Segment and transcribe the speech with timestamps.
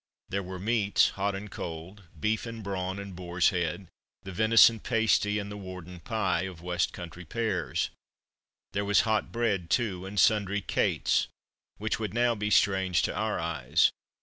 [0.29, 3.85] There were meats, hot and cold; beef and brawn, and boar's head,
[4.23, 7.91] the venison pasty, and the Wardon Pie of west country pears.
[8.73, 11.27] There was hot bread, too, and sundry 'cates'
[11.77, 13.91] which would now be strange to our eyes.